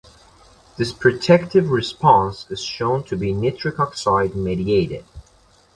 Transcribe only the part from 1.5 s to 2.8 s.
response is